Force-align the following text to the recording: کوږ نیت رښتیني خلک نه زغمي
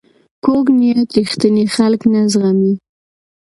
کوږ 0.43 0.65
نیت 0.79 1.09
رښتیني 1.23 1.65
خلک 1.75 2.01
نه 2.13 2.21
زغمي 2.31 2.73